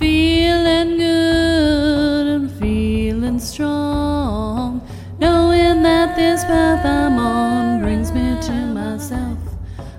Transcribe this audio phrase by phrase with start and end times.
[0.00, 4.80] feeling good and feeling strong,
[5.18, 9.36] knowing that this path I'm on brings me to myself.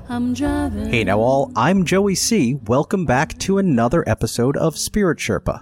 [0.09, 0.89] I'm driving.
[0.89, 2.55] Hey now, all, I'm Joey C.
[2.66, 5.61] Welcome back to another episode of Spirit Sherpa.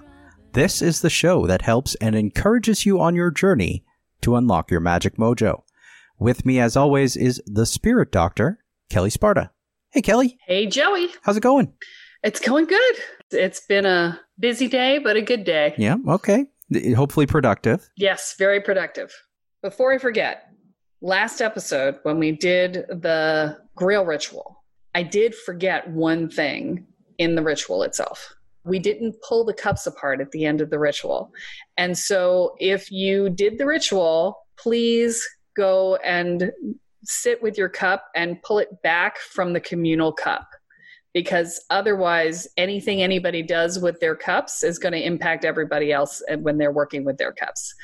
[0.54, 3.84] This is the show that helps and encourages you on your journey
[4.22, 5.64] to unlock your magic mojo.
[6.18, 8.58] With me, as always, is the Spirit Doctor,
[8.88, 9.50] Kelle Sparta.
[9.90, 10.24] Hey, Kelle.
[10.46, 11.08] Hey, Joey.
[11.24, 11.74] How's it going?
[12.22, 12.96] It's going good.
[13.32, 15.74] It's been a busy day, but a good day.
[15.78, 16.46] Yeah, okay.
[16.94, 17.88] Hopefully productive.
[17.96, 19.12] Yes, very productive.
[19.62, 20.52] Before I forget,
[21.00, 24.64] last episode when we did the grail ritual,
[24.94, 26.86] I did forget one thing
[27.18, 28.34] in the ritual itself.
[28.64, 31.32] We didn't pull the cups apart at the end of the ritual.
[31.76, 35.26] And so if you did the ritual, please
[35.56, 36.52] go and
[37.04, 40.46] sit with your cup and pull it back from the communal cup
[41.12, 46.58] because otherwise anything anybody does with their cups is going to impact everybody else when
[46.58, 47.74] they're working with their cups.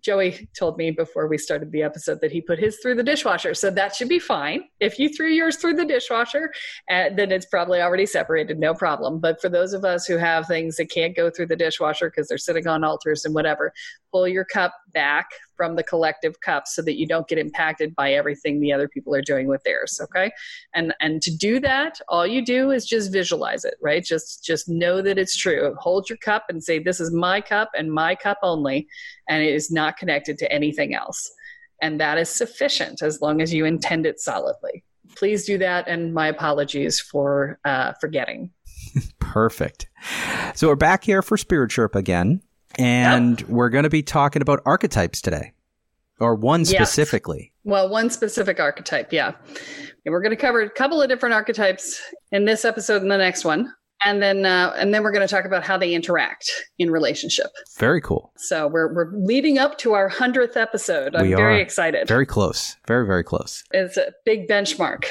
[0.00, 3.54] Joey told me before we started the episode that he put his through the dishwasher
[3.54, 4.64] so that should be fine.
[4.80, 6.52] If you threw yours through the dishwasher
[6.90, 9.20] uh, then it's probably already separated no problem.
[9.20, 12.28] But for those of us who have things that can't go through the dishwasher because
[12.28, 13.72] they're sitting on altars and whatever
[14.16, 18.14] pull your cup back from the collective cup so that you don't get impacted by
[18.14, 20.30] everything the other people are doing with theirs okay?
[20.74, 24.02] And and to do that all you do is just visualize it right?
[24.02, 25.74] Just just know that it's true.
[25.80, 28.88] Hold your cup and say this is my cup and my cup only
[29.28, 31.30] and it is not connected to anything else.
[31.82, 34.82] And that is sufficient as long as you intend it solidly.
[35.14, 38.50] Please do that and my apologies for uh, forgetting.
[39.18, 39.88] Perfect.
[40.54, 42.40] So we're back here for Spirit Sherpa again,
[42.78, 43.48] and yep.
[43.48, 45.52] we're going to be talking about archetypes today,
[46.20, 46.70] or one Yes.
[46.70, 47.52] specifically.
[47.64, 49.32] Well, one specific archetype, yeah.
[50.04, 52.00] And we're going to cover a couple of different archetypes
[52.30, 53.72] in this episode and the next one,
[54.04, 56.48] and then uh, and then we're going to talk about how they interact
[56.78, 57.46] in relationship.
[57.78, 58.32] Very cool.
[58.36, 61.16] So we're we're leading up to our hundredth episode.
[61.16, 62.06] I'm We very excited.
[62.06, 62.76] Very close.
[62.86, 63.64] Very, very close.
[63.72, 65.06] it's a big benchmark.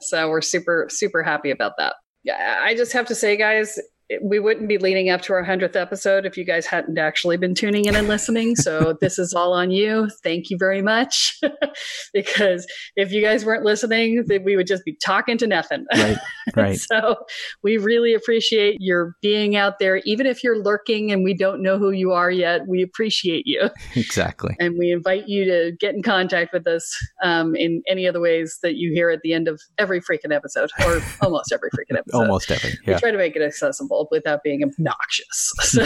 [0.00, 1.96] So we're super super happy about that.
[2.24, 3.78] Yeah, I just have to say, guys.
[4.22, 7.54] We wouldn't be leading up to our 100th episode if you guys hadn't actually been
[7.54, 8.56] tuning in and listening.
[8.56, 10.08] So, this is all on you.
[10.22, 11.38] Thank you very much.
[12.12, 12.66] because
[12.96, 15.84] if you guys weren't listening, we would just be talking to nothing.
[15.94, 16.16] Right.
[16.56, 16.78] Right.
[16.92, 17.16] so
[17.62, 20.00] we really appreciate your being out there.
[20.04, 23.68] Even if you're lurking and we don't know who you are yet, we appreciate you.
[23.94, 24.56] exactly.
[24.58, 28.20] And we invite you to get in contact with us um, in any of the
[28.20, 31.98] ways that you hear at the end of every freaking episode, or almost every freaking
[31.98, 32.18] episode.
[32.18, 32.78] Almost every.
[32.86, 35.52] We try to make it accessible without being obnoxious.
[35.62, 35.84] So,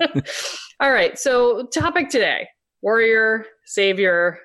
[0.80, 1.18] all right.
[1.18, 2.48] So, topic today
[2.82, 4.38] warrior, savior,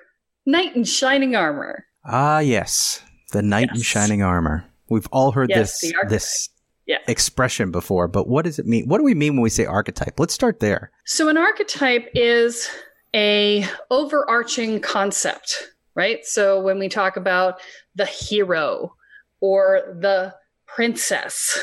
[0.46, 1.84] knight in shining armor.
[2.04, 3.02] Ah, yes.
[3.32, 4.64] The knight in shining armor.
[4.88, 6.48] We've all heard Yes, this this
[6.86, 6.98] Yeah.
[7.06, 8.88] expression before, but what does it mean?
[8.88, 10.18] What do we mean when we say archetype?
[10.18, 10.90] Let's start there.
[11.04, 12.68] So an archetype is
[13.14, 16.24] a overarching concept, right?
[16.24, 17.60] So when we talk about
[17.94, 18.94] the hero
[19.40, 20.34] or the
[20.66, 21.58] princess,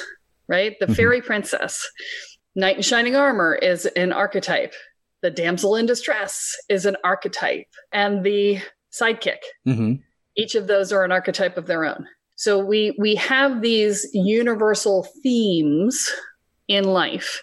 [0.47, 0.75] right?
[0.79, 0.95] The Mhm.
[0.95, 1.89] fairy princess.
[2.55, 4.73] Knight in shining armor is an archetype.
[5.21, 7.67] The damsel in distress is an archetype.
[7.91, 8.59] And the
[8.91, 9.94] sidekick hmm
[10.39, 15.07] each of those are an archetype of their own so we we have these universal
[15.21, 16.09] themes
[16.67, 17.41] in life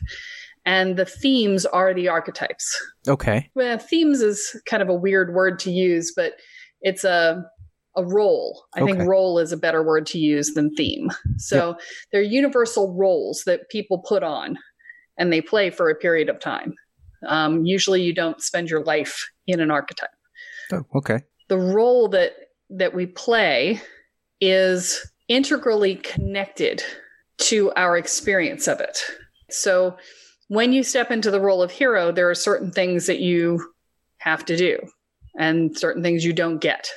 [0.64, 2.66] and the themes are the archetypes
[3.06, 3.50] Okay.
[3.54, 6.32] well themes is kind of a weird word to use but
[6.80, 7.44] it's a
[7.96, 11.76] a role i think role is a better word to use than theme so
[12.12, 14.58] they're universal roles that people put on
[15.16, 16.74] and they play for a period of time
[17.26, 20.10] um, usually you don't spend your life in an archetype
[20.72, 21.20] Oh, okay.
[21.48, 22.32] the role that
[22.70, 23.80] that we play
[24.40, 26.82] is integrally connected
[27.38, 28.98] to our experience of it.
[29.50, 29.96] So
[30.48, 33.72] when you step into the role of hero, there are certain things that you
[34.18, 34.78] have to do
[35.38, 36.88] and certain things you don't get.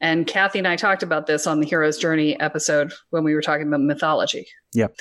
[0.00, 3.42] And Kathy and I talked about this on the Hero's Journey episode when we were
[3.42, 4.46] talking about mythology.
[4.74, 4.96] Yep.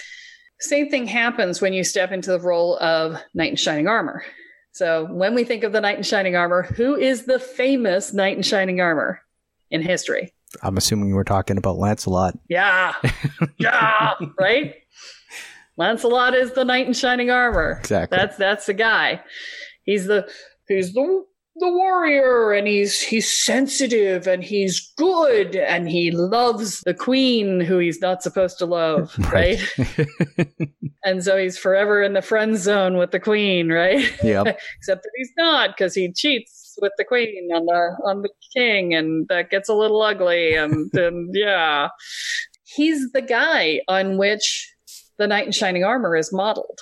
[0.62, 4.24] Same thing happens when you step into the role of knight in shining armor.
[4.72, 8.38] So when we think of the knight in shining armor, who is the famous knight
[8.38, 9.22] in shining armor
[9.70, 10.34] in history?
[10.64, 12.38] I'm assuming you were talking about Lancelot.
[12.50, 12.94] Yeah.
[13.58, 14.14] Yeah.
[14.40, 14.76] right?
[15.78, 17.78] Lancelot is the knight in shining armor.
[17.80, 18.18] Exactly.
[18.18, 19.22] That's that's the guy.
[19.84, 20.30] He's the
[20.68, 21.26] who's the
[21.58, 27.78] the warrior and he's he's sensitive and he's good and he loves the queen who
[27.78, 29.60] he's not supposed to love, right?
[31.04, 34.12] and so he's forever in the friend zone with the queen, right?
[34.24, 34.48] yep.
[34.78, 38.94] Except that he's not because he cheats with the queen on the on the king
[38.94, 41.88] and that gets a little ugly and, and yeah.
[42.64, 44.74] He's the guy on which
[45.18, 46.80] the knight in shining armor is modeled.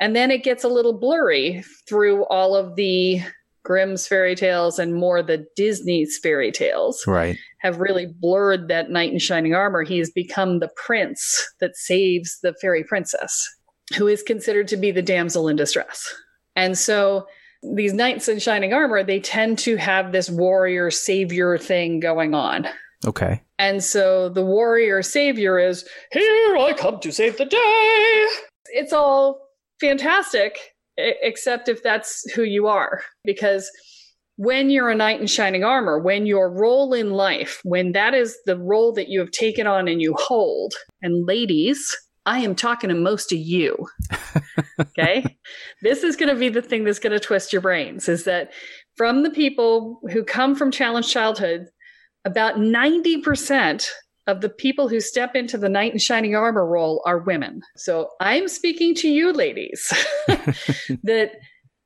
[0.00, 3.20] And then it gets a little blurry through all of the
[3.64, 7.36] Grimm's fairy tales and more the Disney's fairy tales Right.
[7.58, 9.82] have really blurred that knight in shining armor.
[9.82, 13.48] He has become the prince that saves the fairy princess,
[13.96, 16.12] who is considered to be the damsel in distress.
[16.56, 17.26] And so
[17.74, 22.66] these knights in shining armor, they tend to have this warrior savior thing going on.
[23.06, 23.40] Okay.
[23.58, 28.26] And so the warrior savior is, here I come to save the day.
[28.74, 29.40] It's all
[29.80, 33.02] fantastic, except if that's who you are.
[33.24, 33.70] Because
[34.36, 38.36] when you're a knight in shining armor, when your role in life, when that is
[38.46, 41.94] the role that you have taken on and you hold, and ladies,
[42.24, 43.76] I am talking to most of you.
[44.80, 45.38] Okay.
[45.82, 48.52] this is going to be the thing that's going to twist your brains is that
[48.96, 51.66] from the people who come from challenged childhood,
[52.24, 53.88] about 90%
[54.26, 57.62] of the people who step into the knight in shining armor role are women.
[57.76, 59.92] So I'm speaking to you, ladies,
[61.02, 61.32] that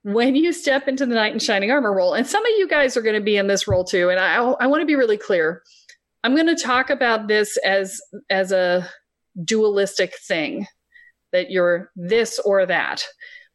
[0.03, 2.97] when you step into the knight in shining armor role, and some of you guys
[2.97, 5.17] are going to be in this role too, and I, I want to be really
[5.17, 5.62] clear.
[6.23, 8.00] I'm going to talk about this as
[8.31, 8.88] as a
[9.44, 10.67] dualistic thing
[11.33, 13.05] that you're this or that,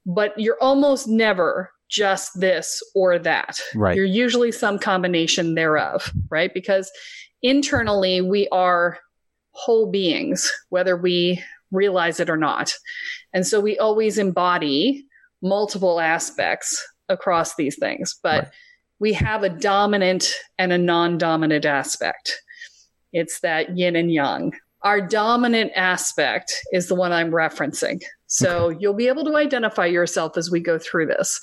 [0.06, 3.60] but you're almost never just this or that.
[3.76, 3.96] Right.
[3.96, 6.54] You're usually some combination thereof, right?
[6.54, 6.92] Because
[7.42, 8.98] internally we are
[9.52, 11.42] whole beings, whether we
[11.72, 12.74] realize it or not.
[13.34, 15.06] And so we always embody
[15.42, 18.52] multiple aspects across these things, but Right.
[19.00, 22.40] we have a dominant and a non dominant aspect.
[23.14, 24.54] It's that yin and yang.
[24.84, 28.02] Our dominant aspect is the one I'm referencing.
[28.28, 31.40] So you'll be able to identify yourself as we go through this.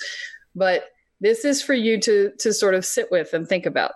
[0.55, 0.87] But
[1.21, 3.93] this is for you to, to sort of sit with and think about.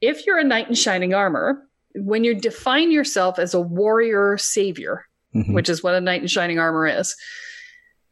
[0.00, 1.62] If you're a knight in shining armor,
[1.94, 5.54] when you define yourself as a warrior savior, Mhm.
[5.54, 7.14] which is what a knight in shining armor is.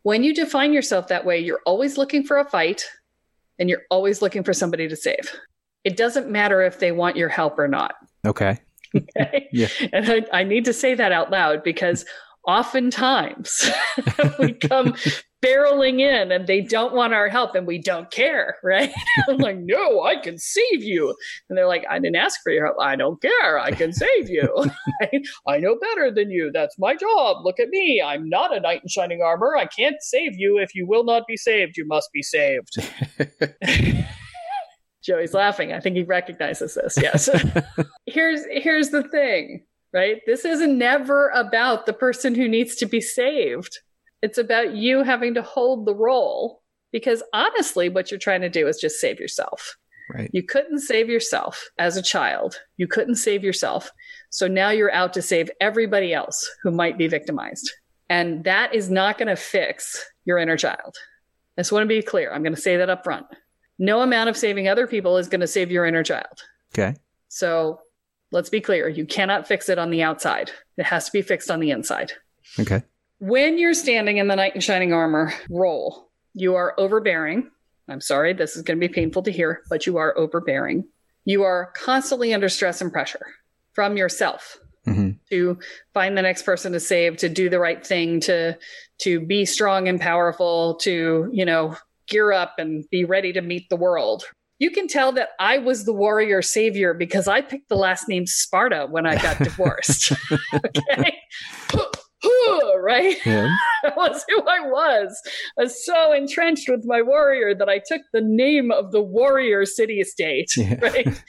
[0.03, 2.85] When you define yourself that way, you're always looking for a fight
[3.59, 5.33] and you're always looking for somebody to save.
[5.85, 7.95] It doesn't matter if they want your help or not.
[8.27, 8.59] Okay.
[8.95, 9.49] Okay?
[9.53, 9.69] Yeah.
[9.93, 12.05] And I, I need to say that out loud because
[12.47, 13.71] oftentimes
[14.39, 14.95] we come
[15.45, 18.91] barreling in and they don't want our help and we don't care, right?
[19.29, 21.15] I'm like, no, I can save you.
[21.49, 22.77] And they're like, I didn't ask for your help.
[22.81, 23.59] I don't care.
[23.59, 24.67] I can save you.
[25.47, 26.51] I know better than you.
[26.53, 27.45] That's my job.
[27.45, 28.03] Look at me.
[28.05, 29.57] I'm not a knight in shining armor.
[29.57, 30.59] I can't save you.
[30.59, 32.77] If you will not be saved, you must be saved.
[35.03, 35.73] Joey's laughing.
[35.73, 36.99] I think he recognizes this.
[37.01, 37.31] Yes.
[38.07, 39.65] here's here's the thing,
[39.95, 40.21] right?
[40.27, 43.79] This is never about the person who needs to be saved.
[44.23, 48.67] It's about you having to hold the role because honestly what you're trying to do
[48.67, 49.77] is just save yourself.
[50.13, 50.31] Right.
[50.33, 52.59] You couldn't save yourself as a child.
[52.79, 53.91] You couldn't save yourself.
[54.31, 57.71] So now you're out to save everybody else who might be victimized.
[58.09, 60.97] And that is not going to fix your inner child.
[61.57, 62.33] I just want to be clear.
[62.33, 63.27] I'm going to say that up front.
[63.79, 66.43] No amount of saving other people is going to save your inner child.
[66.73, 66.97] Okay.
[67.29, 67.81] So
[68.33, 68.89] let's be clear.
[68.89, 70.51] You cannot fix it on the outside.
[70.79, 72.13] It has to be fixed on the inside.
[72.59, 72.83] Okay.
[73.19, 77.51] When you're standing in the knight in shining armor role, you are overbearing.
[77.89, 80.85] I'm sorry, this is going to be painful to hear, but you are overbearing.
[81.25, 83.27] You are constantly under stress and pressure
[83.73, 85.59] from yourself hmm to
[85.93, 88.57] find the next person to save, to do the right thing, to
[88.99, 91.77] to be strong and powerful, to, you know,
[92.09, 94.25] gear up and be ready to meet the world.
[94.59, 98.27] You can tell that I was the warrior savior because I picked the last name
[98.27, 100.13] Sparta when I got divorced.
[100.55, 101.19] okay.
[102.81, 103.17] right?
[103.27, 103.49] Yeah.
[103.83, 105.21] That was who I was.
[105.59, 109.65] I was so entrenched with my warrior that I took the name of the warrior
[109.67, 110.75] city estate, Yeah.
[110.83, 111.23] right?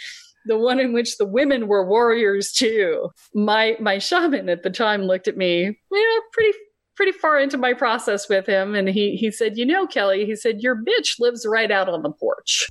[0.45, 3.09] The one in which the women were warriors too.
[3.35, 6.57] My my shaman at the time looked at me, you know, pretty
[6.95, 10.35] pretty far into my process with him, and he he said, "You know, Kelle," he
[10.35, 12.67] said, "Your bitch lives right out on the porch,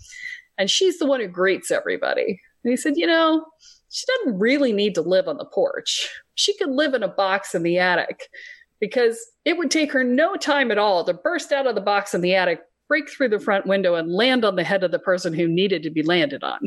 [0.57, 3.45] and she's the one who greets everybody." And he said, "You know,
[3.91, 6.09] she doesn't really need to live on the porch.
[6.39, 8.29] She could live in a box in the attic."
[8.81, 12.15] because it would take her no time at all to burst out of the box
[12.15, 14.99] in the attic, break through the front window, and land on the head of the
[14.99, 16.61] person who needed to be landed on.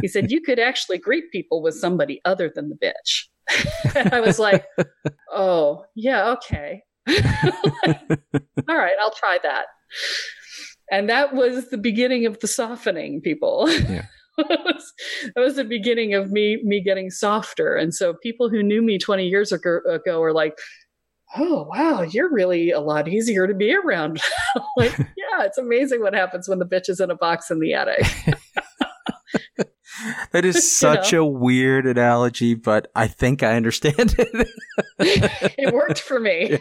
[0.00, 4.12] He said, You could actually greet people with somebody other than the bitch.
[4.12, 4.64] I was like,
[5.30, 6.82] Oh, yeah, okay.
[7.08, 9.66] all right, I'll try that.
[10.90, 13.68] And that was the beginning of the softening, people.
[13.70, 14.06] Yeah.
[14.48, 14.92] that, was,
[15.34, 17.76] that was the beginning of me me getting softer.
[17.76, 20.58] And so people who knew me 20 years ago, ago were like,
[21.36, 24.20] oh wow you're really a lot easier to be around.
[24.76, 27.74] Like yeah it's amazing what happens when the bitch is in a box in the
[27.74, 28.06] attic.
[30.32, 34.48] That is such a weird analogy, but I think I understand it.
[34.98, 36.58] it worked for me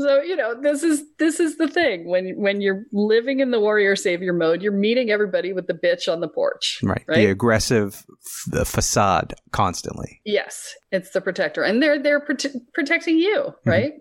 [0.00, 3.60] so you know this is this is the thing when when you're living in the
[3.60, 7.04] warrior savior mode you're meeting everybody with the bitch on the porch right.
[7.08, 7.16] Right?
[7.16, 8.04] The aggressive
[8.46, 10.20] the facade constantly.
[10.24, 13.70] yes it's the protector and they're they're prote- protecting you mm-hmm.
[13.70, 13.92] right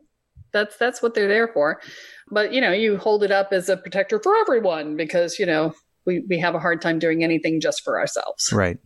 [0.53, 1.81] that's that's what they're there for
[2.29, 5.73] but you know you hold it up as a protector for everyone because you know
[6.05, 8.77] we, we have a hard time doing anything just for ourselves Right.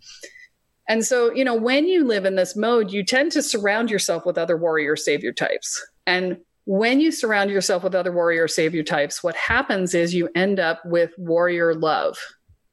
[0.87, 4.25] And so, you know, when you live in this mode, you tend to surround yourself
[4.25, 5.81] with other warrior savior types.
[6.05, 10.59] And when you surround yourself with other warrior savior types, what happens is you end
[10.59, 12.17] up with warrior love.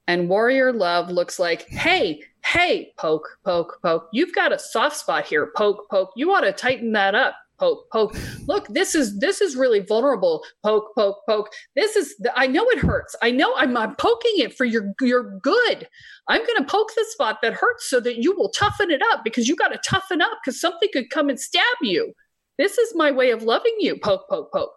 [0.07, 4.09] And warrior love looks like, hey, hey, poke, poke, poke.
[4.13, 5.51] You've got a soft spot here.
[5.55, 6.13] Poke, poke.
[6.17, 7.35] You ought to tighten that up.
[7.59, 8.17] Poke, poke.
[8.47, 10.45] Look, this is this is really vulnerable.
[10.63, 11.51] Poke, poke, poke.
[11.75, 13.17] This is I know it hurts.
[13.21, 15.89] I know I'm, I'm poking it for your your good.
[16.29, 19.25] I'm going to poke the spot that hurts so that you will toughen it up
[19.25, 22.15] because you got to toughen up because something could come and stab you.
[22.59, 23.97] This is my way of loving you.
[24.03, 24.73] Poke, poke, poke.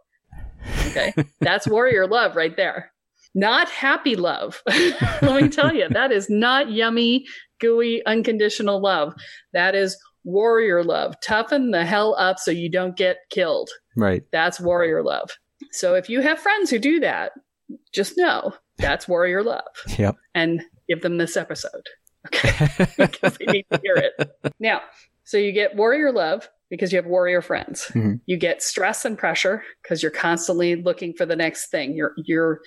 [0.87, 1.13] Okay.
[1.41, 2.91] That's warrior love right there.
[3.33, 4.61] Not happy love.
[5.21, 7.25] Let me tell you, that is not yummy,
[7.59, 9.13] gooey, unconditional love.
[9.53, 11.15] That is warrior love.
[11.25, 13.69] Toughen the hell up so you don't get killed.
[13.95, 14.23] Right.
[14.31, 15.31] That's warrior love.
[15.71, 17.31] So if you have friends who do that,
[17.93, 19.63] just know that's warrior love
[19.97, 20.17] Yep.
[20.35, 21.87] and give them this episode.
[22.27, 22.67] Okay.
[22.97, 24.29] because they need to hear it.
[24.59, 24.81] Now,
[25.23, 27.91] so you get warrior love because you have warrior friends.
[27.93, 28.19] Mhm.
[28.25, 31.93] You get stress and pressure because you're constantly looking for the next thing.
[31.93, 32.61] You're you're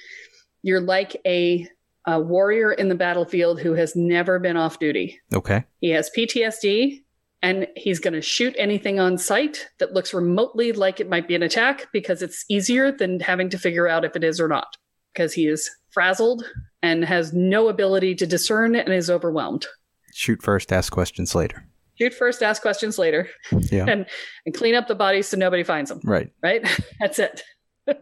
[0.63, 1.67] you're like a,
[2.07, 5.21] a warrior in the battlefield who has never been off duty.
[5.35, 5.65] Okay.
[5.81, 7.03] He has PTSD
[7.43, 11.35] and he's going to shoot anything on sight that looks remotely like it might be
[11.35, 14.77] an attack because it's easier than having to figure out if it is or not
[15.13, 16.45] because he is frazzled
[16.83, 19.67] and has no ability to discern and is overwhelmed.
[20.13, 21.67] Shoot first, ask questions later.
[21.99, 23.29] Shoot first, ask questions later,
[23.71, 23.87] Yeah.
[23.89, 24.07] and,
[24.47, 26.31] and clean up the bodies so nobody finds them, Right.
[26.43, 26.67] right?
[27.01, 27.43] That's it.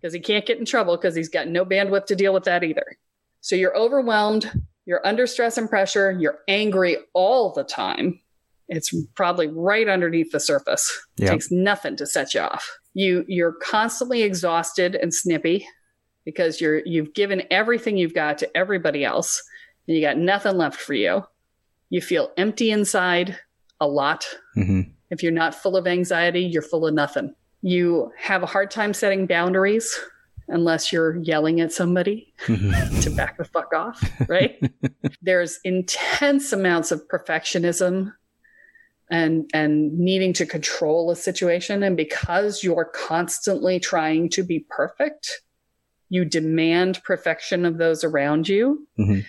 [0.00, 2.64] Because he can't get in trouble because he's got no bandwidth to deal with that
[2.64, 2.86] either.
[3.42, 4.50] So you're overwhelmed,
[4.86, 8.18] you're under stress and pressure, you're angry all the time.
[8.68, 10.90] It's probably right underneath the surface.
[11.18, 12.66] It takes nothing to set you off.
[12.94, 15.66] You you're constantly exhausted and snippy
[16.24, 19.42] because you're you've given everything you've got to everybody else
[19.86, 21.24] and you got nothing left for you.
[21.90, 23.38] You feel empty inside
[23.80, 24.24] a lot.
[24.54, 27.34] hmm If you're not full of anxiety, you're full of nothing.
[27.62, 29.98] You have a hard time setting boundaries
[30.48, 32.70] unless you're yelling at somebody hmm
[33.02, 34.60] to back the fuck off, right?
[35.22, 38.12] There's intense amounts of perfectionism
[39.10, 45.42] and and needing to control a situation and because you're constantly trying to be perfect,
[46.08, 48.86] you demand perfection of those around you.
[48.98, 49.24] Mhm.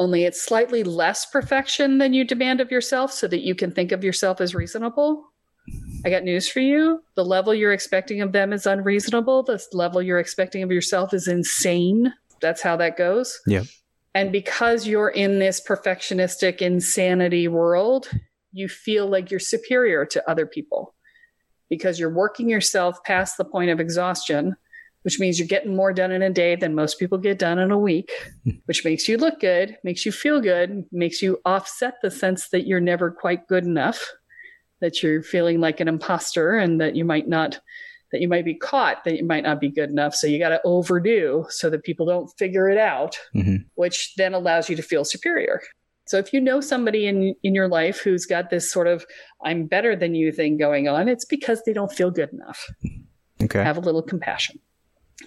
[0.00, 3.92] Only it's slightly less perfection than you demand of yourself so that you can think
[3.92, 5.26] of yourself as reasonable.
[6.06, 7.02] I got news for you.
[7.16, 9.42] The level you're expecting of them is unreasonable.
[9.42, 12.14] The level you're expecting of yourself is insane.
[12.40, 13.38] That's how that goes.
[13.46, 13.64] Yeah.
[14.14, 18.08] And because you're in this perfectionistic insanity world,
[18.52, 20.94] you feel like you're superior to other people.
[21.70, 24.56] because you're working yourself past the point of exhaustion,
[25.02, 27.70] which means you're getting more done in a day than most people get done in
[27.70, 28.10] a week,
[28.66, 32.66] which makes you look good, makes you feel good, makes you offset the sense that
[32.66, 34.12] you're never quite good enough,
[34.80, 37.60] that you're feeling like an imposter and that you might not
[38.12, 40.48] that you might be caught that you might not be good enough so you got
[40.48, 44.82] to overdo so that people don't figure it out hmm which then allows you to
[44.82, 45.62] feel superior.
[46.06, 49.06] So if you know somebody in in your life who's got this sort of
[49.44, 52.66] I'm better than you thing going on, it's because they don't feel good enough.
[53.42, 53.62] Okay.
[53.62, 54.58] Have a little compassion.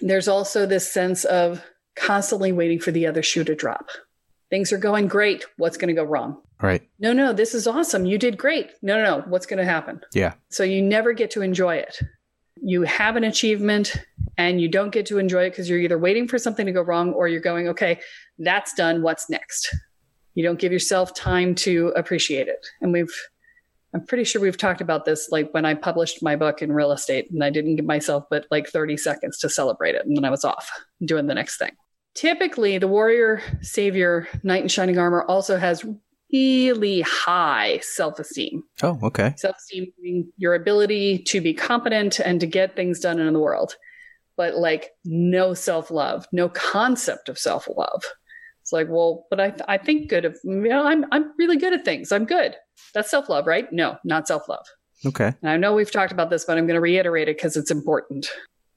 [0.00, 1.62] There's also this sense of
[1.96, 3.88] constantly waiting for the other shoe to drop.
[4.50, 5.44] Things are going great.
[5.56, 6.40] What's going to go wrong?
[6.60, 6.82] Right.
[6.98, 8.06] No, no, this is awesome.
[8.06, 8.72] You did great.
[8.82, 9.24] No, no, no.
[9.26, 10.00] What's going to happen?
[10.12, 10.34] Yeah.
[10.50, 11.98] So you never get to enjoy it.
[12.62, 13.96] You have an achievement
[14.38, 16.82] and you don't get to enjoy it because you're either waiting for something to go
[16.82, 18.00] wrong or you're going, okay,
[18.38, 19.02] that's done.
[19.02, 19.74] What's next?
[20.34, 22.66] You don't give yourself time to appreciate it.
[22.80, 23.12] And we've,
[23.94, 26.90] I'm pretty sure we've talked about this like when I published my book in real
[26.90, 30.04] estate and I didn't give myself but like 30 seconds to celebrate it.
[30.04, 30.68] And then I was off
[31.04, 31.70] doing the next thing.
[32.14, 35.84] Typically, the warrior savior knight in shining armor also has
[36.32, 39.34] really high self esteem Oh, okay.
[39.36, 43.38] self esteem being your ability to be competent and to get things done in the
[43.38, 43.76] world,
[44.36, 48.02] but like no self love, no concept of self love.
[48.62, 51.74] It's like, well, but I, I think good of, you know, I'm, I'm really good
[51.74, 52.10] at things.
[52.10, 52.56] I'm good.
[52.92, 53.72] That's self love, right?
[53.72, 54.66] No, not self love.
[55.06, 55.32] Okay.
[55.42, 57.70] And I know we've talked about this, but I'm going to reiterate it because it's
[57.70, 58.30] important.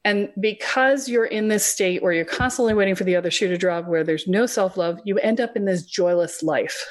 [0.04, 3.58] And because you're in this state where you're constantly waiting for the other shoe to
[3.58, 6.86] drop, where there's no self love, you end up in this joyless life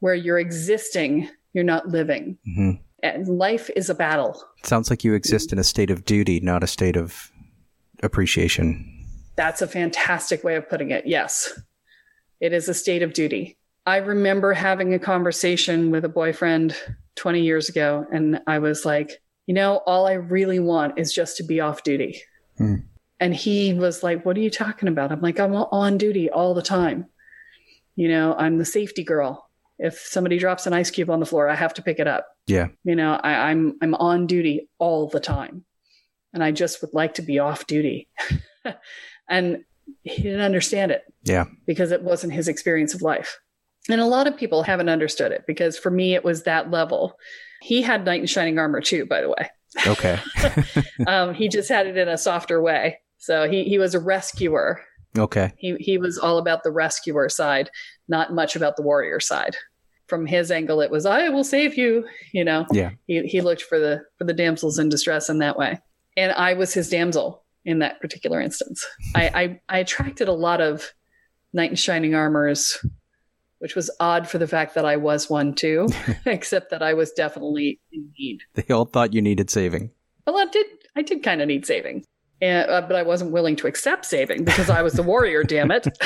[0.00, 2.38] where you're existing, you're not living.
[2.44, 2.72] hmm
[3.02, 4.42] And life is a battle.
[4.64, 7.30] Sounds like you exist in a state of duty, not a state of
[8.02, 8.94] appreciation.
[9.36, 11.06] That's a fantastic way of putting it.
[11.06, 11.60] Yes,
[12.40, 13.57] it is a state of duty.
[13.88, 16.76] I remember having a conversation with a boyfriend
[17.16, 19.12] 20 years ago, and I was like,
[19.46, 22.20] you know, all I really want is just to be off duty.
[22.58, 22.74] Hmm.
[23.18, 25.10] And he was like, what are you talking about?
[25.10, 27.06] I'm like, I'm on duty all the time.
[27.96, 29.48] You know, I'm the safety girl.
[29.78, 32.26] If somebody drops an ice cube on the floor, I have to pick it up.
[32.46, 32.68] Yeah.
[32.84, 35.64] You know, I, I'm I'm on duty all the time,
[36.34, 38.06] and I just would like to be off duty.
[39.30, 39.64] and
[40.02, 41.46] he didn't understand it Yeah.
[41.66, 43.38] because it wasn't his experience of life.
[43.88, 47.18] And a lot of people haven't understood it because for me it was that level.
[47.62, 49.50] He had knight in shining armor too, by the way.
[49.86, 50.18] Okay.
[51.06, 52.98] Um, he just had it in a softer way.
[53.18, 54.80] So he he was a rescuer.
[55.16, 55.52] okay.
[55.56, 57.70] He he was all about the rescuer side,
[58.08, 59.56] not much about the warrior side.
[60.06, 62.06] From his angle, it was I will save you.
[62.32, 62.90] You know, Yeah.
[63.06, 65.78] he he looked for the for the damsels in distress in that way,
[66.16, 68.84] and I was his damsel in that particular instance.
[69.14, 70.92] I I, I attracted a lot of
[71.52, 72.78] knight in shining armors,
[73.58, 75.88] which was odd for the fact that I was one too,
[76.26, 78.40] except that I was definitely in need.
[78.54, 79.90] They all thought you needed saving.
[80.26, 80.66] Well, I did.
[80.96, 82.04] I did kind of need saving,
[82.40, 85.42] and, uh, but I wasn't willing to accept saving because I was the warrior.
[85.44, 85.84] damn it!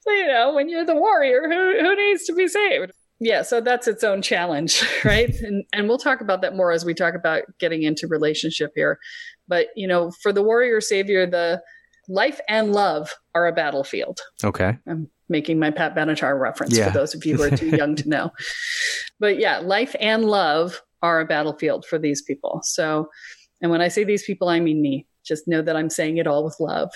[0.00, 2.92] so you know, when you're the warrior, who who needs to be saved?
[3.18, 5.34] Yeah, so that's its own challenge, right?
[5.40, 8.98] and and we'll talk about that more as we talk about getting into relationship here.
[9.48, 11.62] But you know, for the warrior savior, the
[12.08, 14.20] life and love are a battlefield.
[14.44, 14.78] Okay.
[14.86, 16.88] I'm making my Pat Benatar reference Yeah.
[16.92, 18.30] for those of you who are too young to know.
[19.18, 22.60] But yeah, life and love are a battlefield for these people.
[22.64, 23.08] So,
[23.62, 25.06] and when I say these people, I mean me.
[25.24, 26.90] Just know that I'm saying it all with love.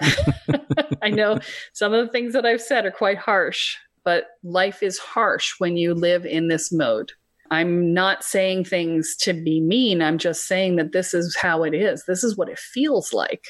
[1.02, 1.40] I know
[1.72, 5.76] some of the things that I've said are quite harsh, but life is harsh when
[5.76, 7.10] you live in this mode.
[7.50, 10.00] I'm not saying things to be mean.
[10.00, 12.04] I'm just saying that this is how it is.
[12.06, 13.44] This is what it feels like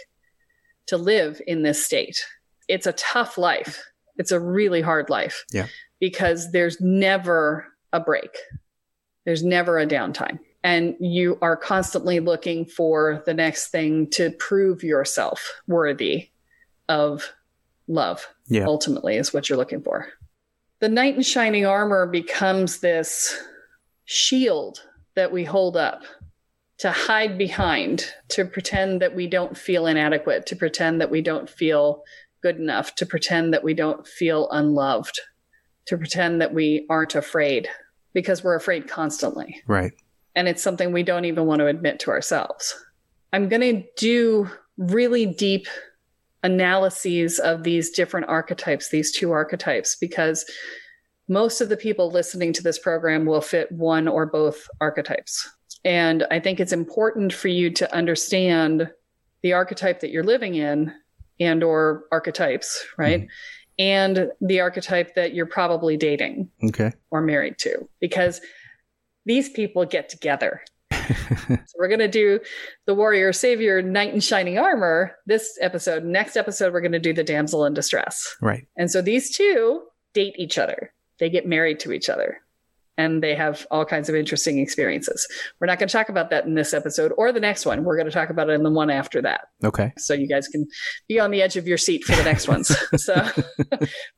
[0.87, 2.25] to live in this state.
[2.69, 3.85] It's a tough life.
[4.17, 5.45] It's a really hard life.
[5.53, 5.67] Yeah.
[6.01, 8.37] Because there's never a break.
[9.25, 10.39] There's never a downtime.
[10.63, 16.31] And you are constantly looking for the next thing to prove yourself worthy
[16.89, 17.31] of
[17.87, 18.27] love.
[18.47, 18.65] Yeah.
[18.65, 20.09] Ultimately, is what you're looking for.
[20.81, 23.39] The knight in shining armor becomes this
[24.05, 24.83] shield
[25.15, 26.03] that we hold up
[26.79, 31.49] to hide behind, to pretend that we don't feel inadequate, to pretend that we don't
[31.49, 32.03] feel
[32.43, 35.21] good enough, to pretend that we don't feel unloved,
[35.87, 37.69] to pretend that we aren't afraid
[38.13, 39.63] because we're afraid constantly.
[39.67, 39.93] Right.
[40.35, 42.75] And it's something we don't even want to admit to ourselves.
[43.33, 45.67] I'm going to do really deep
[46.43, 50.45] analyses of these different archetypes, these two archetypes, because
[51.29, 55.49] most of the people listening to this program will fit one or both archetypes.
[55.85, 58.91] And I think it's important for you to understand
[59.43, 60.93] the archetype that you're living in
[61.39, 63.21] and or archetypes, right?
[63.21, 63.29] Mm-hmm.
[63.79, 66.93] And the archetype that you're probably dating Okay.
[67.11, 68.41] or married to because
[69.27, 70.63] these people get together.
[70.93, 72.39] so we're going to do
[72.87, 76.05] the warrior savior knight in shining armor this episode.
[76.05, 78.37] Next episode, we're going to do the damsel in distress.
[78.41, 78.67] Right.
[78.77, 79.83] And so these two
[80.15, 80.93] date each other.
[81.19, 82.39] They get married to each other
[82.97, 85.27] and they have all kinds of interesting experiences.
[85.61, 87.85] We're not going to talk about that in this episode or the next one.
[87.85, 89.49] We're going to talk about it in the one after that.
[89.65, 89.93] Okay.
[89.99, 90.67] So you guys can
[91.09, 92.69] be on the edge of your seat for the next ones.
[92.97, 93.15] so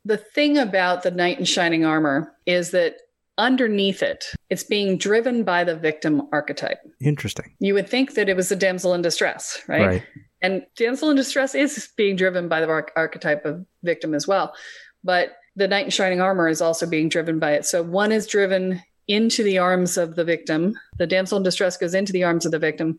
[0.05, 2.97] the thing about the knight in shining armor is that
[3.39, 6.79] underneath it, it's being driven by the victim archetype.
[7.01, 7.55] Interesting.
[7.59, 9.87] You would think that it was the damsel in distress, right?
[9.87, 10.03] Right.
[10.43, 14.55] And damsel in distress is being driven by the arch- archetype of victim as well.
[15.03, 17.65] But the knight in shining armor is also being driven by it.
[17.67, 20.75] So one is driven into the arms of the victim.
[20.99, 22.99] The damsel in distress goes into the arms of the victim.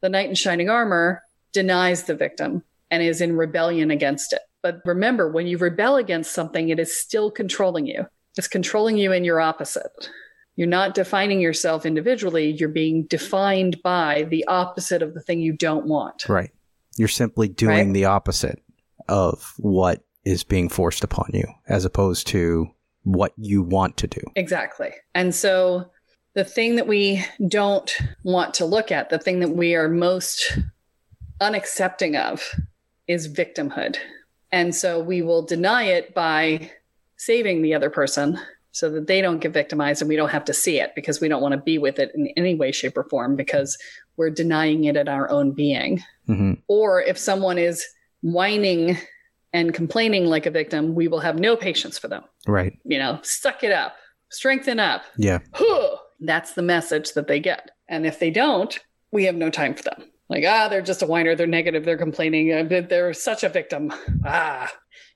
[0.00, 4.40] The knight in shining armor denies the victim and is in rebellion against it.
[4.62, 8.06] But remember, when you rebel against something, it is still controlling you.
[8.36, 10.10] It's controlling you in your opposite.
[10.56, 12.50] You're not defining yourself individually.
[12.50, 16.28] You're being defined by the opposite of the thing you don't want.
[16.28, 16.50] Right.
[16.96, 17.92] You're simply doing Right.
[17.94, 18.60] the opposite
[19.08, 22.68] of what is being forced upon you, as opposed to
[23.04, 24.20] what you want to do.
[24.36, 24.90] Exactly.
[25.14, 25.90] And so
[26.34, 27.90] the thing that we don't
[28.24, 30.58] want to look at, the thing that we are most
[31.40, 32.54] unaccepting of
[33.06, 33.96] is victimhood.
[34.52, 36.70] And so we will deny it by
[37.16, 38.38] saving the other person
[38.72, 41.28] so that they don't get victimized and we don't have to see it because we
[41.28, 43.78] don't want to be with it in any way, shape, or form because
[44.18, 46.02] we're denying it in our own being.
[46.26, 47.86] hmm Or if someone is
[48.20, 48.98] whining
[49.52, 52.22] and complaining like a victim, we will have no patience for them.
[52.46, 52.78] Right.
[52.84, 53.96] You know, suck it up,
[54.30, 55.02] strengthen up.
[55.16, 55.38] Yeah.
[56.20, 57.70] That's the message that they get.
[57.88, 58.76] And if they don't,
[59.12, 60.02] we have no time for them.
[60.28, 61.34] Like, ah, they're just a whiner.
[61.34, 61.84] They're negative.
[61.84, 62.52] They're complaining.
[62.52, 63.92] uh, They're such a victim.
[64.26, 64.70] Ah,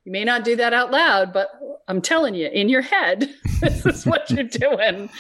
[0.05, 1.49] you may not do that out loud, but
[1.89, 3.29] I'm telling you, in your head,
[3.61, 5.11] this is what you're doing.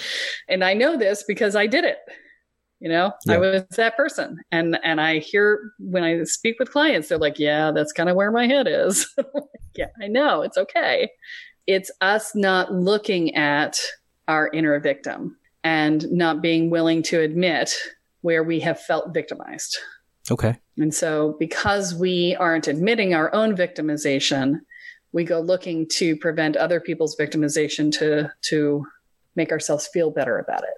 [0.48, 1.98] And I know this because I did it.
[2.82, 3.34] You know, Yeah.
[3.34, 4.40] I was that person.
[4.50, 8.16] And and I hear when I speak with clients, they're like, yeah, that's kind of
[8.16, 9.06] where my head is.
[9.76, 10.42] yeah, I know.
[10.42, 11.08] It's okay.
[11.68, 13.78] It's us not looking at
[14.26, 17.72] our inner victim and not being willing to admit
[18.22, 19.78] where we have felt victimized.
[20.28, 20.58] Okay.
[20.76, 24.58] And so, because we aren't admitting our own victimization,
[25.12, 28.84] we go looking to prevent other people's victimization to to
[29.36, 30.74] make ourselves feel better about it.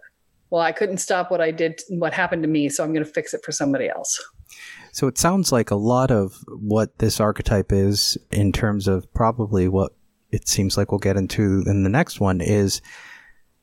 [0.55, 3.11] Well, I couldn't stop what I did, what happened to me, so I'm going to
[3.11, 4.25] fix it for somebody else.
[4.93, 9.67] So it sounds like a lot of what this archetype is, in terms of probably
[9.67, 9.97] what
[10.31, 12.83] it seems like we'll get into in the next one, is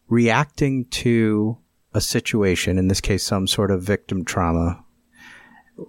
[0.10, 1.58] reacting to
[1.94, 4.84] a situation, in this case, some sort of victim trauma,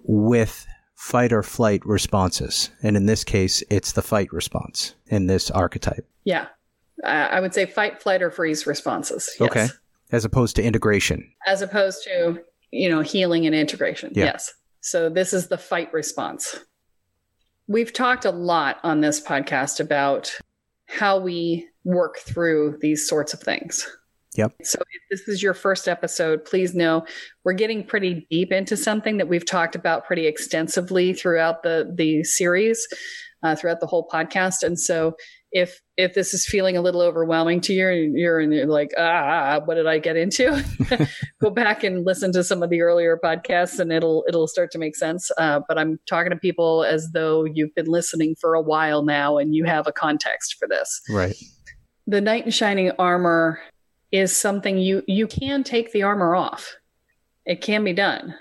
[0.05, 2.69] with fight or flight responses.
[2.81, 6.07] And in this case, it's the fight response in this archetype.
[6.23, 6.47] Yeah,
[7.03, 9.29] I would say fight, flight, or freeze responses.
[9.37, 9.49] Yes.
[9.49, 9.67] Okay.
[10.13, 11.29] As opposed to integration.
[11.47, 12.39] as opposed to
[12.71, 14.25] you know healing and integration Yeah.
[14.25, 16.55] yes so this is the fight response
[17.67, 20.31] we've talked a lot on this podcast about
[20.87, 23.87] how we work through these sorts of things
[24.35, 24.53] Yep.
[24.63, 27.05] so if this is your first episode please know
[27.43, 32.23] we're getting pretty deep into something that we've talked about pretty extensively throughout the the
[32.23, 32.87] series
[33.43, 35.15] uh, throughout the whole podcast and so
[35.53, 38.89] if if this is feeling a little overwhelming to you and you're and you're like
[38.97, 40.63] ah what did i get into?
[41.41, 44.79] Go back and listen to some of the earlier podcasts and it'll it'll start to
[44.79, 45.29] make sense.
[45.37, 49.37] Uh, but i'm talking to people as though you've been listening for a while now
[49.37, 51.01] and you have a context for this.
[51.09, 51.35] Right.
[52.07, 53.61] the knight in shining armor
[54.11, 56.75] is something you you can take the armor off.
[57.45, 58.35] It can be done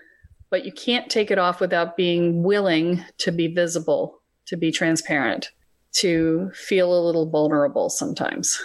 [0.50, 5.50] but you can't take it off without being willing to be visible to be transparent
[5.94, 8.60] to feel a little vulnerable sometimes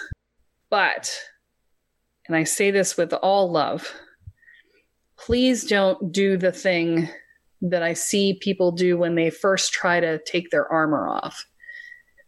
[0.70, 1.18] but
[2.26, 3.92] and i say this with all love
[5.16, 7.08] please don't do the thing
[7.60, 11.44] that i see people do when they first try to take their armor off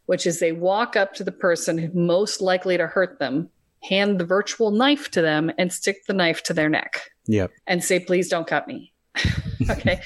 [0.06, 3.48] which is they walk up to the person most likely to hurt them,
[3.80, 7.52] hand the virtual knife to them, and stick the knife to their neck Yep.
[7.68, 8.92] and say, please don't cut me.
[9.70, 10.00] okay.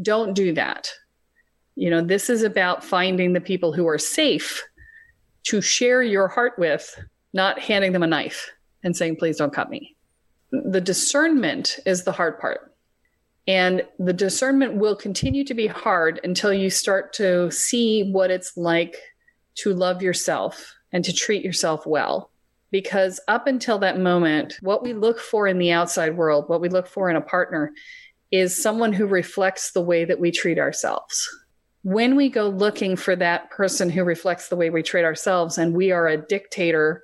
[0.00, 0.88] don't do that.
[1.76, 4.62] You know, this is about finding the people who are safe
[5.44, 6.98] to share your heart with,
[7.32, 8.50] not handing them a knife
[8.82, 9.96] and saying, please don't cut me.
[10.52, 12.74] The discernment is the hard part.
[13.46, 18.56] And the discernment will continue to be hard until you start to see what it's
[18.56, 18.96] like
[19.56, 22.30] to love yourself and to treat yourself well.
[22.70, 26.68] Because up until that moment, what we look for in the outside world, what we
[26.68, 27.72] look for in a partner,
[28.30, 31.28] is someone who reflects the way that we treat ourselves.
[31.82, 35.74] When we go looking for that person who reflects the way we treat ourselves and
[35.74, 37.02] we are a dictator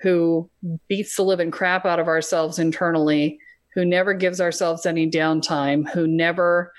[0.00, 0.50] who
[0.88, 3.38] beats the living crap out of ourselves internally,
[3.74, 6.72] who never gives ourselves any downtime, who never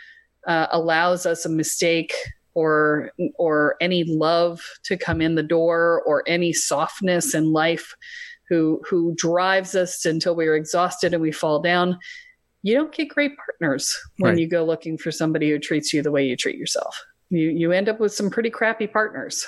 [0.48, 2.14] uh, allows us a mistake
[2.54, 7.96] or or any love to come in the door or any softness in life
[8.50, 11.98] who who drives us until we're exhausted and we fall down
[12.64, 14.40] you don't get great partners when Right.
[14.40, 17.72] you go looking for somebody who treats you the way you treat yourself you you
[17.72, 19.48] end up with some pretty crappy partners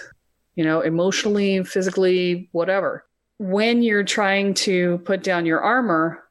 [0.55, 3.05] you know emotionally physically whatever
[3.39, 6.23] when you're trying to put down your armor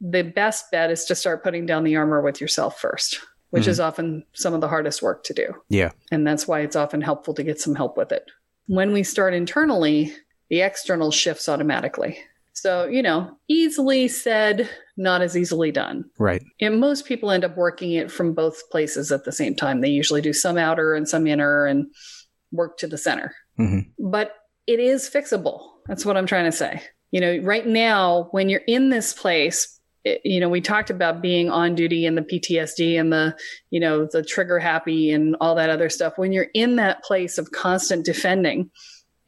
[0.00, 3.18] the best bet is to start putting down the armor with yourself first
[3.50, 3.68] which Mhm.
[3.68, 5.90] is often some of the hardest work to do Yeah.
[6.12, 8.30] and that's why it's often helpful to get some help with it.
[8.66, 10.12] When we start internally,
[10.50, 12.18] the external shifts automatically.
[12.60, 16.04] So, you know, easily said, not as easily done.
[16.18, 16.42] Right.
[16.60, 19.80] And most people end up working it from both places at the same time.
[19.80, 21.86] They usually do some outer and some inner and
[22.50, 23.34] work to the center.
[23.58, 23.86] Mhm.
[23.98, 24.32] But
[24.66, 25.60] it is fixable.
[25.86, 26.82] That's what I'm trying to say.
[27.10, 31.22] You know, right now, when you're in this place, it, you know, we talked about
[31.22, 33.36] being on duty and the PTSD and the,
[33.70, 36.14] you know, the trigger happy and all that other stuff.
[36.16, 38.70] When you're in that place of constant defending,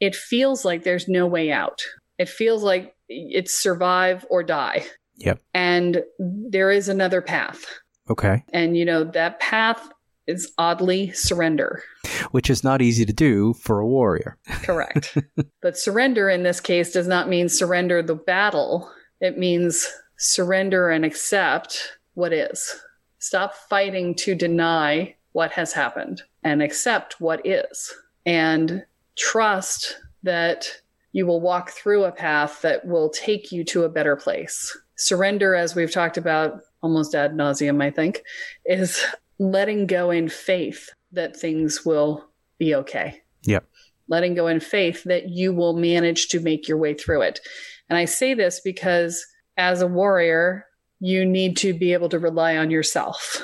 [0.01, 1.81] it feels like there's no way out.
[2.19, 4.87] It feels like it's survive or die.
[5.17, 5.41] Yep.
[5.53, 7.65] And there is another path.
[8.09, 8.43] Okay.
[8.53, 9.91] And, you know, that path
[10.27, 11.83] is oddly surrender.
[12.31, 14.39] Which is not easy to do for a warrior.
[14.63, 15.19] Correct.
[15.63, 18.91] but surrender in this case does not mean surrender the battle.
[19.21, 22.75] It means surrender and accept what is.
[23.19, 27.93] Stop fighting to deny what has happened and accept what is.
[28.25, 28.85] And
[29.17, 30.69] trust that
[31.13, 34.77] you will walk through a path that will take you to a better place.
[34.97, 38.23] Surrender, as we've talked about almost ad nauseum, I think,
[38.65, 39.03] is
[39.39, 43.65] letting go in faith that things will be okay Yep.
[44.09, 47.41] letting go in faith that you will manage to make your way through it.
[47.89, 49.25] And I say this because
[49.57, 50.67] as a warrior,
[51.01, 53.43] you need to be able to rely on yourself.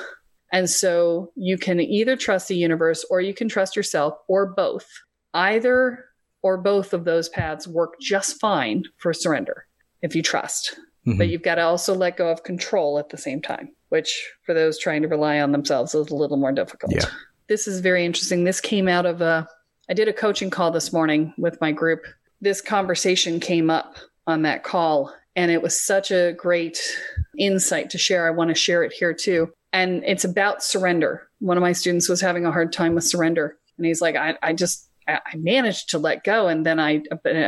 [0.51, 4.87] And so you can either trust the universe or you can trust yourself or both.
[5.33, 6.05] Either
[6.47, 9.65] or both of those paths work just fine for surrender
[10.01, 10.79] if you trust.
[11.05, 11.17] Mhm.
[11.17, 14.53] But you've got to also let go of control at the same time, which for
[14.53, 16.93] those trying to rely on themselves is a little more difficult.
[16.93, 17.03] Yeah.
[17.49, 18.45] This is very interesting.
[18.45, 19.45] This came out of a,
[19.89, 22.05] I did a coaching call this morning with my group.
[22.39, 26.79] This conversation came up on that call, and it was such a great
[27.37, 28.25] insight to share.
[28.25, 29.51] I want to share it here too.
[29.73, 31.27] And it's about surrender.
[31.39, 34.37] One of my students was having a hard time with surrender, and he's like, I,
[34.41, 36.47] I just, I I managed to let go.
[36.47, 37.01] And then I,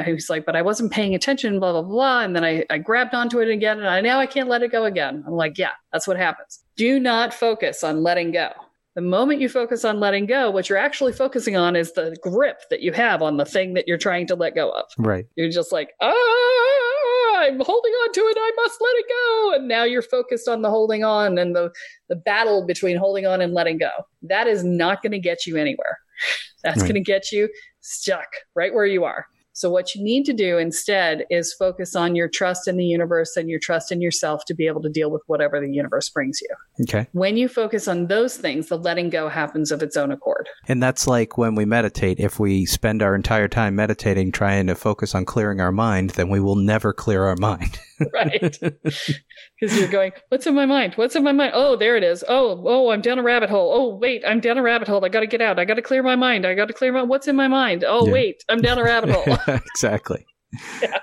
[0.05, 2.21] he was like, but I wasn't paying attention, blah, blah, blah.
[2.21, 4.71] And then I, I grabbed onto it again, and I, now I can't let it
[4.71, 5.23] go again.
[5.25, 6.63] I'm like, yeah, that's what happens.
[6.75, 8.49] Do not focus on letting go.
[8.95, 12.61] The moment you focus on letting go, what you're actually focusing on is the grip
[12.69, 14.85] that you have on the thing that you're trying to let go of.
[14.97, 15.25] Right.
[15.35, 18.37] You're just like, ah, I'm holding on to it.
[18.37, 19.53] I must let it go.
[19.55, 21.71] And now you're focused on the holding on and the,
[22.09, 23.91] the battle between holding on and letting go.
[24.23, 25.99] That is not going to get you anywhere.
[26.63, 26.89] That's Right.
[26.89, 27.49] going to get you
[27.81, 29.25] stuck right where you are.
[29.53, 33.35] So, what you need to do instead is focus on your trust in the universe
[33.35, 36.39] and your trust in yourself to be able to deal with whatever the universe brings
[36.39, 36.47] you.
[36.83, 37.07] Okay.
[37.11, 40.47] When you focus on those things, the letting go happens of its own accord.
[40.69, 42.21] And that's like when we meditate.
[42.21, 46.29] If we spend our entire time meditating trying to focus on clearing our mind, then
[46.29, 47.79] we will never clear our mind.
[48.13, 48.41] right?
[48.61, 50.93] Because you're going, what's in my mind?
[50.95, 51.51] What's in my mind?
[51.53, 52.23] Oh, there it is.
[52.27, 53.71] Oh, oh, I'm down a rabbit hole.
[53.73, 55.03] Oh, wait, I'm down a rabbit hole.
[55.03, 55.59] I got to get out.
[55.59, 56.45] I got to clear my mind.
[56.45, 57.03] I got to clear my.
[57.03, 57.83] What's in my mind?
[57.87, 58.13] Oh, Yeah.
[58.13, 59.37] wait, I'm down a rabbit hole.
[59.75, 60.25] exactly.
[60.81, 60.97] Yeah.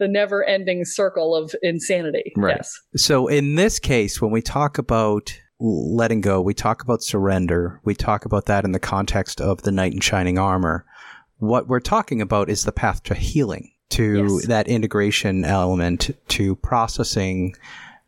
[0.00, 2.32] the never-ending circle of insanity.
[2.36, 2.56] Right.
[2.56, 2.72] Yes.
[2.96, 7.80] So in this case, when we talk about letting go, we talk about surrender.
[7.84, 10.86] We talk about that in the context of the knight in shining armor.
[11.38, 14.46] What we're talking about is the path to healing, to Yes.
[14.46, 17.54] that integration element, to processing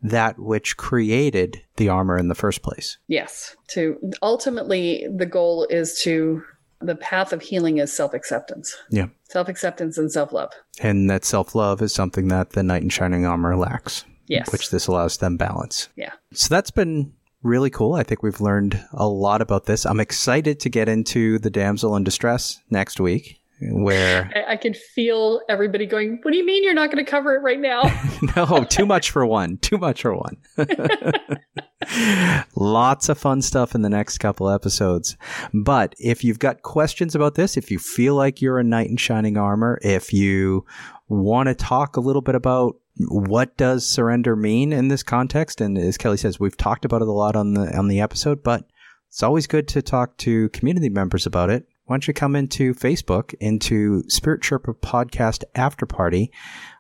[0.02, 2.98] that which created the armor in the first place.
[3.08, 3.56] Yes.
[3.68, 6.42] To ultimately, the goal is to
[6.80, 8.76] the path of healing is self-acceptance.
[8.90, 9.06] Yeah.
[9.30, 10.52] Self-acceptance and self-love.
[10.82, 14.04] And that self love is something that the knight in shining armor lacks.
[14.28, 14.50] Yes.
[14.50, 15.88] which this allows them balance.
[15.94, 16.10] Yeah.
[16.32, 17.12] So that's been
[17.44, 17.94] really cool.
[17.94, 19.86] I think we've learned a lot about this.
[19.86, 24.74] I'm excited to get into the damsel in distress next week, where I, I can
[24.74, 27.82] feel everybody going, What do you mean you're not going to cover it right now?
[28.36, 30.36] no, too much for one, too much for one.
[32.56, 35.16] Lots of fun stuff in the next couple episodes.
[35.52, 38.96] But if you've got questions about this, if you feel like you're a knight in
[38.96, 40.64] shining armor, if you
[41.08, 42.76] want to talk a little bit about
[43.08, 47.08] what does surrender mean in this context, and as Kelle says, we've talked about it
[47.08, 48.64] a lot on the on the episode, but
[49.08, 51.66] it's always good to talk to community members about it.
[51.86, 56.32] Why don't you come into Facebook, into Spirit Sherpa Podcast After Party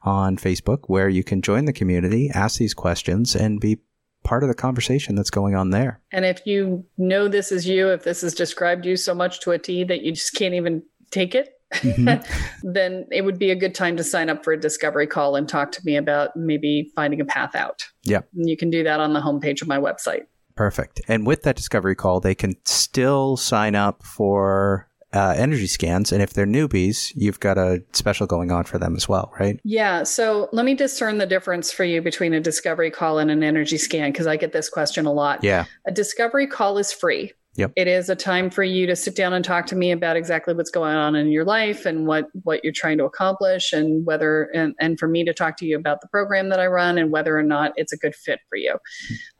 [0.02, 3.78] on Facebook, where you can join the community, ask these questions, and be
[4.24, 6.00] part of the conversation that's going on there.
[6.12, 9.52] And if you know this is you, if this has described you so much to
[9.52, 12.72] a T that you just can't even take it, mm-hmm.
[12.72, 15.48] then it would be a good time to sign up for a discovery call and
[15.48, 17.84] talk to me about maybe finding a path out.
[18.02, 18.22] Yeah.
[18.32, 20.22] You can do that on the homepage of my website.
[20.56, 21.00] Perfect.
[21.06, 26.12] And with that discovery call, they can still sign up for uh, energy scans.
[26.12, 29.58] And if they're newbies, you've got a special going on for them as well, right?
[29.64, 30.02] Yeah.
[30.02, 33.78] So let me discern the difference for you between a discovery call and an energy
[33.78, 35.42] scan, because I get this question a lot.
[35.42, 35.64] Yeah.
[35.86, 37.32] A discovery call is free.
[37.56, 37.72] Yep.
[37.76, 40.54] It is a time for you to sit down and talk to me about exactly
[40.54, 44.44] what's going on in your life and what what you're trying to accomplish and whether
[44.54, 47.10] and, and for me to talk to you about the program that I run and
[47.10, 48.76] whether or not it's a good fit for you.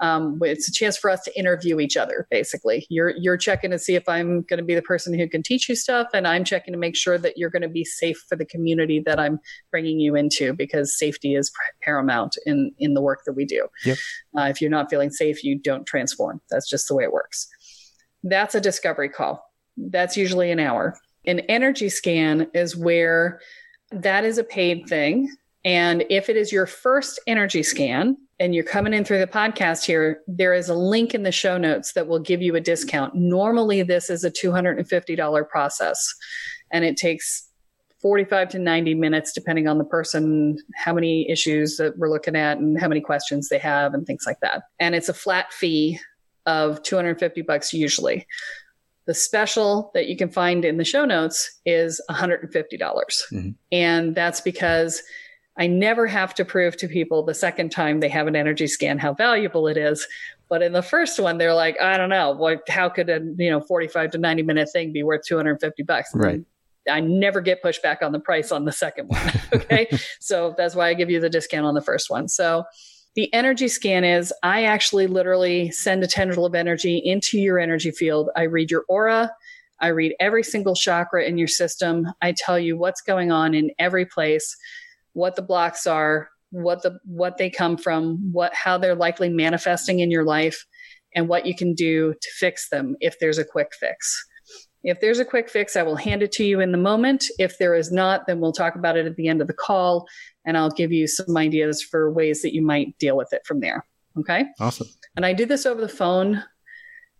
[0.00, 2.26] Um, it's a chance for us to interview each other.
[2.30, 5.42] Basically, you're you're checking to see if I'm going to be the person who can
[5.42, 8.24] teach you stuff, and I'm checking to make sure that you're going to be safe
[8.28, 9.38] for the community that I'm
[9.70, 11.52] bringing you into because safety is
[11.82, 13.68] paramount in in the work that we do.
[13.84, 13.98] Yep.
[14.38, 16.40] Uh, if you're not feeling safe, you don't transform.
[16.50, 17.48] That's just the way it works.
[18.22, 19.44] That's a discovery call.
[19.76, 20.98] That's usually an hour.
[21.26, 23.40] An energy scan is where
[23.90, 25.30] that is a paid thing.
[25.64, 29.84] And if it is your first energy scan and you're coming in through the podcast
[29.84, 33.14] here, there is a link in the show notes that will give you a discount.
[33.14, 36.14] Normally, this is a $250 process
[36.72, 37.48] and it takes
[38.02, 42.58] 45 to 90 minutes, depending on the person, how many issues that we're looking at,
[42.58, 44.64] and how many questions they have, and things like that.
[44.78, 45.98] And it's a flat fee
[46.46, 48.26] of 250 bucks usually.
[49.06, 52.76] The special that you can find in the show notes is 150.
[52.76, 53.50] dollars mm-hmm.
[53.70, 55.02] And that's because
[55.58, 58.98] I never have to prove to people the second time they have an energy scan
[58.98, 60.06] how valuable it is.
[60.48, 63.50] But in the first one, they're like, I don't know, what, how could a you
[63.50, 66.10] know 45 to 90 minute thing be worth 250 bucks?
[66.14, 66.42] Right.
[66.88, 69.32] I never get pushback on the price on the second one.
[69.52, 69.88] Okay.
[70.20, 72.28] so that's why I give you the discount on the first one.
[72.28, 72.64] So
[73.16, 77.90] the energy scan is I actually literally send a tendril of energy into your energy
[77.90, 78.28] field.
[78.36, 79.32] I read your aura.
[79.80, 82.06] I read every single chakra in your system.
[82.20, 84.54] I tell you what's going on in every place,
[85.14, 90.00] what the blocks are, what the what they come from, what how they're likely manifesting
[90.00, 90.66] in your life,
[91.14, 94.26] and what you can do to fix them if there's a quick fix.
[94.84, 97.24] If there's a quick fix, I will hand it to you in the moment.
[97.38, 100.06] If there is not, then we'll talk about it at the end of the call
[100.46, 103.60] and I'll give you some ideas for ways that you might deal with it from
[103.60, 103.84] there.
[104.18, 104.46] Okay.
[104.60, 104.86] Awesome.
[105.16, 106.42] And I do this over the phone.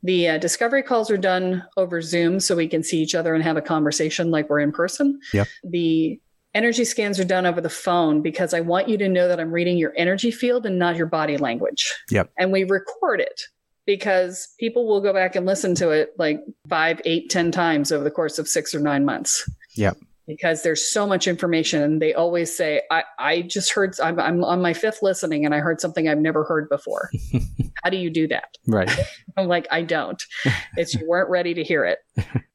[0.03, 3.43] The uh, discovery calls are done over Zoom so we can see each other and
[3.43, 5.19] have a conversation like we're in person.
[5.33, 5.49] Yep.
[5.65, 6.21] The
[6.55, 9.53] energy scans are done over the phone because I want you to know that I'm
[9.53, 11.93] reading your energy field and not your body language.
[12.11, 12.31] Yep.
[12.39, 13.43] And we record it
[13.85, 18.05] because people will go back and listen to it like five, eight, ten times over
[18.05, 19.49] the course of six or nine months.
[19.75, 19.97] Yep.
[20.27, 23.99] Because there's so much information, and they always say, "I, I just heard.
[24.01, 27.11] I'm, I'm on my fifth listening, and I heard something I've never heard before.
[27.85, 28.91] How do you do that?" Right.
[29.37, 30.23] I'm like, I don't.
[30.77, 31.99] It's you weren't ready to hear it.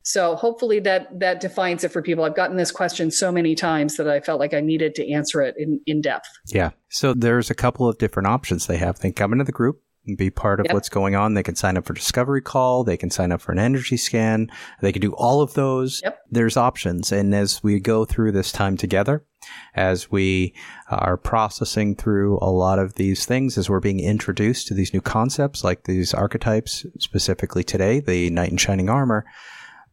[0.04, 2.24] So hopefully that that defines it for people.
[2.24, 5.42] I've gotten this question so many times that I felt like I needed to answer
[5.42, 6.28] it in in depth.
[6.48, 6.72] Yeah.
[6.90, 9.00] So there's a couple of different options they have.
[9.00, 9.82] They come into the group
[10.18, 10.74] be part of yep.
[10.74, 11.34] what's going on.
[11.34, 12.84] They can sign up for discovery call.
[12.84, 14.52] They can sign up for an energy scan.
[14.82, 16.02] They can do all of those.
[16.04, 16.20] Yep.
[16.32, 17.12] There's options.
[17.12, 19.24] And as we go through this time together,
[19.76, 20.56] as we
[20.90, 25.02] are processing through a lot of these things, as we're being introduced to these new
[25.02, 29.26] concepts, like these archetypes, specifically today, the knight in shining armor,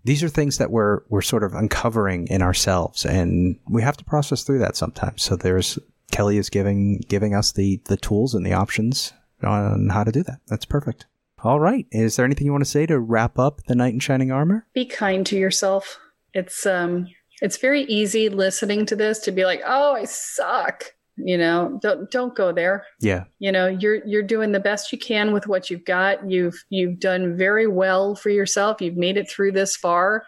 [0.04, 4.04] these are things that we're, we're sort of uncovering in ourselves and we have to
[4.04, 5.22] process through that sometimes.
[5.22, 5.78] So there's,
[6.12, 9.12] Kelle is giving, giving us the, the tools and the options
[9.42, 10.40] on how to do that.
[10.46, 11.06] That's perfect.
[11.42, 11.86] All right.
[11.92, 14.66] Is there anything you want to say to wrap up the knight in shining armor?
[14.74, 15.98] Be kind to yourself.
[16.34, 17.08] It's um
[17.40, 22.10] it's very easy listening to this to be like, "Oh, I suck." You know, don't
[22.10, 22.84] don't go there.
[23.00, 23.24] Yeah.
[23.38, 26.28] You know, you're you're doing the best you can with what you've got.
[26.28, 28.80] You've you've done very well for yourself.
[28.80, 30.24] You've made it through this far.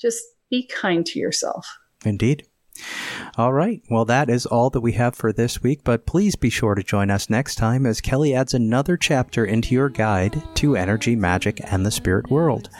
[0.00, 1.66] Just be kind to yourself.
[2.04, 2.46] Indeed.
[3.36, 3.82] All right.
[3.90, 6.82] Well, that is all that we have for this week, but please be sure to
[6.82, 11.60] join us next time as Kelle adds another chapter into your guide to energy, magic,
[11.72, 12.70] and the spirit world.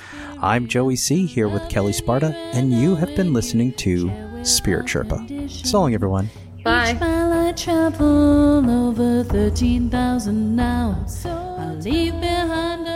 [0.41, 1.27] I'm Joey C.
[1.27, 4.11] here with Kelle Sparta, and you have been listening to
[4.45, 5.51] Spirit Sherpa.
[5.51, 6.31] So long, everyone.
[6.65, 6.99] Bye.
[7.01, 11.07] I travel over 13,000 now.
[11.25, 12.96] I leave behind a little fear.